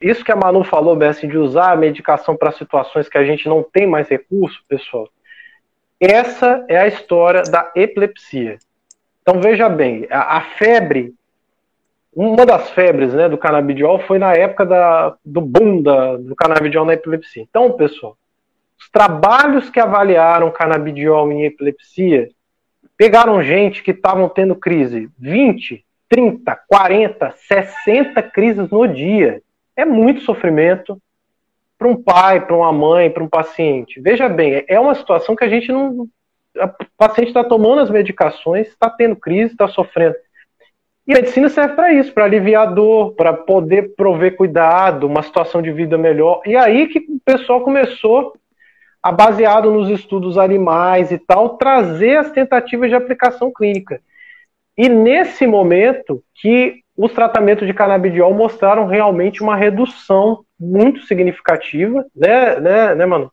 [0.00, 3.48] isso que a Manu falou, Bessie, de usar a medicação para situações que a gente
[3.48, 5.08] não tem mais recurso, pessoal,
[6.00, 8.58] essa é a história da epilepsia.
[9.22, 11.12] Então veja bem, a, a febre,
[12.14, 16.84] uma das febres né, do canabidiol foi na época da, do boom da, do canabidiol
[16.84, 17.44] na epilepsia.
[17.48, 18.16] Então, pessoal,
[18.78, 22.30] os trabalhos que avaliaram canabidiol em epilepsia
[22.96, 29.42] pegaram gente que estavam tendo crise 20, 30, 40, 60 crises no dia.
[29.78, 31.00] É muito sofrimento
[31.78, 34.00] para um pai, para uma mãe, para um paciente.
[34.00, 36.00] Veja bem, é uma situação que a gente não.
[36.00, 36.08] O
[36.96, 40.16] paciente está tomando as medicações, está tendo crise, está sofrendo.
[41.06, 45.22] E a medicina serve para isso, para aliviar a dor, para poder prover cuidado, uma
[45.22, 46.42] situação de vida melhor.
[46.44, 48.34] E aí que o pessoal começou
[49.00, 54.00] a, baseado nos estudos animais e tal, trazer as tentativas de aplicação clínica.
[54.76, 62.58] E nesse momento que os tratamentos de canabidiol mostraram realmente uma redução muito significativa, né,
[62.58, 63.32] né, né mano?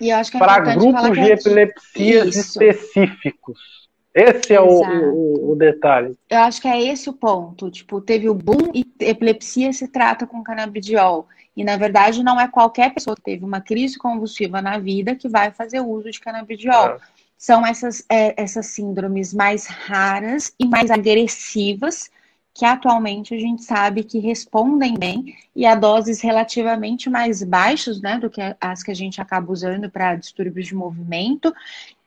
[0.00, 2.40] E eu acho que é para grupos de epilepsias isso.
[2.40, 3.86] específicos.
[4.12, 6.18] Esse é o, o, o, detalhe.
[6.28, 7.70] Eu acho que é esse o ponto.
[7.70, 11.28] Tipo, teve o boom e epilepsia se trata com canabidiol.
[11.56, 15.28] E, na verdade, não é qualquer pessoa que teve uma crise convulsiva na vida que
[15.28, 16.88] vai fazer uso de canabidiol.
[16.88, 16.98] É.
[17.38, 22.10] São essas, é, essas síndromes mais raras e mais agressivas
[22.56, 28.18] que atualmente a gente sabe que respondem bem e a doses relativamente mais baixos, né,
[28.18, 31.54] do que as que a gente acaba usando para distúrbios de movimento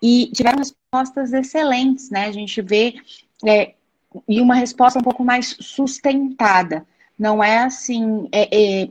[0.02, 2.26] e tiveram respostas excelentes, né?
[2.26, 2.96] A gente vê
[3.46, 3.76] é,
[4.28, 6.84] e uma resposta um pouco mais sustentada.
[7.18, 8.90] Não é assim é, é,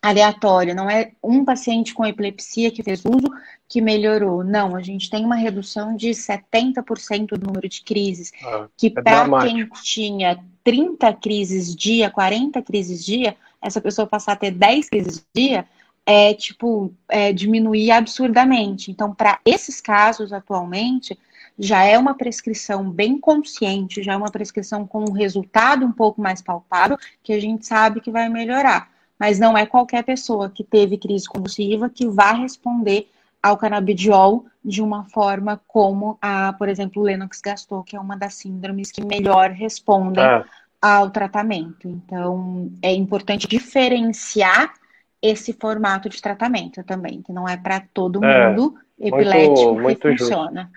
[0.00, 3.28] aleatório, não é um paciente com epilepsia que fez uso
[3.68, 4.44] que melhorou.
[4.44, 8.90] Não, a gente tem uma redução de 70% do número de crises, ah, que é
[8.90, 14.88] para quem tinha 30 crises dia, 40 crises dia, essa pessoa passar a ter 10
[14.88, 15.66] crises dia,
[16.06, 18.90] é tipo, é, diminuir absurdamente.
[18.90, 21.18] Então, para esses casos atualmente,
[21.58, 26.20] já é uma prescrição bem consciente, já é uma prescrição com um resultado um pouco
[26.20, 28.88] mais palpável, que a gente sabe que vai melhorar.
[29.18, 33.08] Mas não é qualquer pessoa que teve crise convulsiva que vai responder
[33.42, 38.16] ao canabidiol de uma forma como a, por exemplo, o Lennox gastou, que é uma
[38.16, 40.44] das síndromes que melhor respondem é.
[40.80, 41.88] ao tratamento.
[41.88, 44.74] Então, é importante diferenciar
[45.20, 50.00] esse formato de tratamento também, que não é para todo é, mundo epilético muito, muito
[50.00, 50.70] que funciona.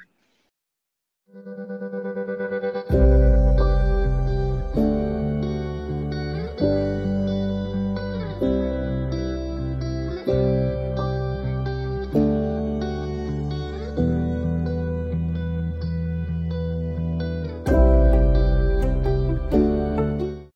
[1.33, 1.90] Justo.